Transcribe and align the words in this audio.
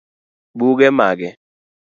Buge 0.57 0.89
mage? 0.97 1.29